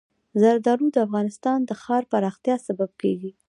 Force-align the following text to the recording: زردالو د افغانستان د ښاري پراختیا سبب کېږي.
زردالو 0.41 0.87
د 0.91 0.97
افغانستان 1.07 1.59
د 1.65 1.71
ښاري 1.81 2.07
پراختیا 2.13 2.55
سبب 2.67 2.89
کېږي. 3.01 3.31